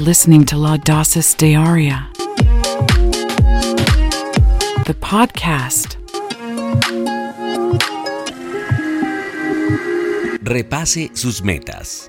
listening 0.00 0.46
to 0.46 0.56
La 0.56 0.78
Dosis 0.78 1.36
Diaria, 1.36 2.08
the 4.86 4.94
podcast. 4.94 5.96
Repase 10.42 11.10
sus 11.14 11.42
metas. 11.42 12.08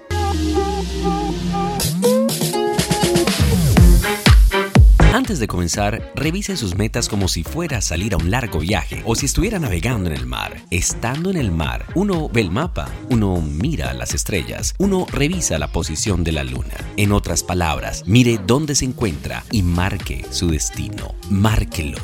Antes 5.21 5.37
de 5.37 5.47
comenzar, 5.47 6.11
revise 6.15 6.57
sus 6.57 6.75
metas 6.75 7.07
como 7.07 7.27
si 7.27 7.43
fuera 7.43 7.77
a 7.77 7.81
salir 7.81 8.15
a 8.15 8.17
un 8.17 8.31
largo 8.31 8.57
viaje 8.57 9.03
o 9.05 9.13
si 9.13 9.27
estuviera 9.27 9.59
navegando 9.59 10.09
en 10.09 10.15
el 10.15 10.25
mar. 10.25 10.63
Estando 10.71 11.29
en 11.29 11.37
el 11.37 11.51
mar, 11.51 11.85
uno 11.93 12.27
ve 12.27 12.41
el 12.41 12.49
mapa, 12.49 12.89
uno 13.07 13.39
mira 13.39 13.93
las 13.93 14.15
estrellas, 14.15 14.73
uno 14.79 15.05
revisa 15.11 15.59
la 15.59 15.71
posición 15.71 16.23
de 16.23 16.31
la 16.31 16.43
luna. 16.43 16.73
En 16.97 17.11
otras 17.11 17.43
palabras, 17.43 18.03
mire 18.07 18.39
dónde 18.47 18.73
se 18.73 18.85
encuentra 18.85 19.43
y 19.51 19.61
marque 19.61 20.25
su 20.31 20.49
destino. 20.49 21.13
Márquelo. 21.29 21.99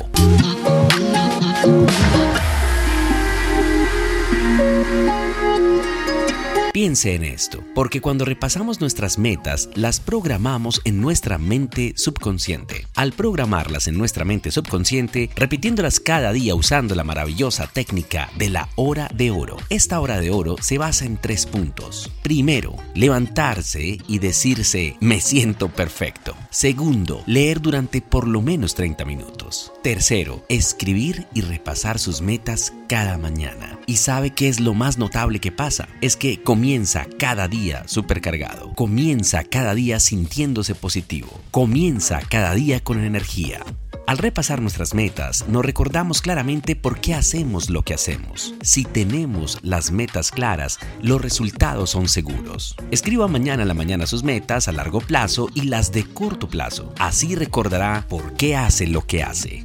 En 7.04 7.22
esto, 7.22 7.62
porque 7.76 8.00
cuando 8.00 8.24
repasamos 8.24 8.80
nuestras 8.80 9.18
metas, 9.18 9.68
las 9.74 10.00
programamos 10.00 10.80
en 10.84 11.00
nuestra 11.00 11.38
mente 11.38 11.92
subconsciente. 11.96 12.86
Al 12.96 13.12
programarlas 13.12 13.86
en 13.86 13.96
nuestra 13.96 14.24
mente 14.24 14.50
subconsciente, 14.50 15.30
repitiéndolas 15.36 16.00
cada 16.00 16.32
día 16.32 16.56
usando 16.56 16.96
la 16.96 17.04
maravillosa 17.04 17.68
técnica 17.68 18.30
de 18.36 18.50
la 18.50 18.68
hora 18.74 19.08
de 19.14 19.30
oro. 19.30 19.58
Esta 19.68 20.00
hora 20.00 20.18
de 20.18 20.30
oro 20.30 20.56
se 20.60 20.76
basa 20.78 21.04
en 21.04 21.18
tres 21.18 21.46
puntos. 21.46 22.10
Primero, 22.22 22.74
levantarse 22.94 23.98
y 24.08 24.18
decirse 24.18 24.96
me 25.00 25.20
siento 25.20 25.68
perfecto. 25.68 26.34
Segundo, 26.50 27.22
leer 27.26 27.60
durante 27.60 28.02
por 28.02 28.26
lo 28.26 28.42
menos 28.42 28.74
30 28.74 29.04
minutos. 29.04 29.72
Tercero, 29.84 30.44
escribir 30.48 31.28
y 31.32 31.42
repasar 31.42 32.00
sus 32.00 32.22
metas 32.22 32.72
cada 32.88 33.18
mañana. 33.18 33.78
¿Y 33.86 33.96
sabe 33.96 34.30
qué 34.30 34.48
es 34.48 34.58
lo 34.58 34.74
más 34.74 34.98
notable 34.98 35.38
que 35.38 35.52
pasa? 35.52 35.88
Es 36.00 36.16
que 36.16 36.42
comienza 36.42 36.87
cada 37.18 37.48
día 37.48 37.82
supercargado, 37.86 38.72
comienza 38.74 39.44
cada 39.44 39.74
día 39.74 40.00
sintiéndose 40.00 40.74
positivo, 40.74 41.28
comienza 41.50 42.20
cada 42.30 42.54
día 42.54 42.80
con 42.80 43.04
energía. 43.04 43.62
Al 44.06 44.16
repasar 44.16 44.62
nuestras 44.62 44.94
metas, 44.94 45.44
nos 45.48 45.62
recordamos 45.62 46.22
claramente 46.22 46.76
por 46.76 46.98
qué 46.98 47.12
hacemos 47.12 47.68
lo 47.68 47.82
que 47.82 47.92
hacemos. 47.92 48.54
Si 48.62 48.84
tenemos 48.84 49.58
las 49.60 49.90
metas 49.90 50.30
claras, 50.30 50.78
los 51.02 51.20
resultados 51.20 51.90
son 51.90 52.08
seguros. 52.08 52.74
Escriba 52.90 53.28
mañana 53.28 53.64
a 53.64 53.66
la 53.66 53.74
mañana 53.74 54.06
sus 54.06 54.22
metas 54.22 54.66
a 54.66 54.72
largo 54.72 55.02
plazo 55.02 55.50
y 55.54 55.64
las 55.64 55.92
de 55.92 56.04
corto 56.04 56.48
plazo. 56.48 56.94
Así 56.98 57.34
recordará 57.34 58.06
por 58.08 58.32
qué 58.32 58.56
hace 58.56 58.86
lo 58.86 59.06
que 59.06 59.22
hace. 59.22 59.64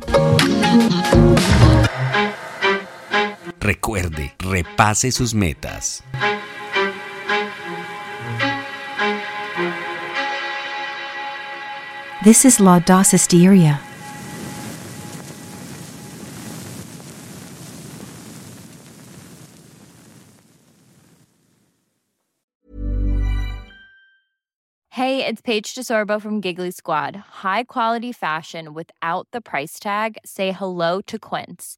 Recuerde, 3.62 4.36
repase 4.40 5.14
sus 5.14 5.34
metas. 5.34 6.04
This 12.24 12.46
is 12.46 12.62
La 12.62 12.80
Dosis 12.80 13.28
Hey, 24.90 25.26
it's 25.26 25.42
Paige 25.42 25.76
DeSorbo 25.76 26.22
from 26.22 26.40
Giggly 26.40 26.72
Squad. 26.72 27.18
High 27.44 27.66
quality 27.66 28.14
fashion 28.14 28.74
without 28.74 29.28
the 29.34 29.42
price 29.42 29.78
tag. 29.78 30.18
Say 30.24 30.54
hello 30.54 31.02
to 31.02 31.20
Quince. 31.20 31.78